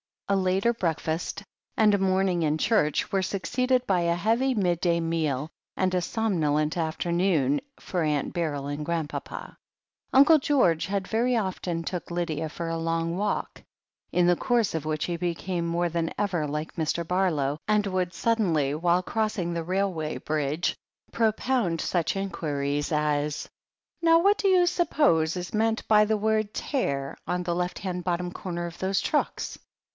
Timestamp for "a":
0.27-0.35, 1.93-1.99, 4.01-4.15, 5.93-6.01, 12.69-12.77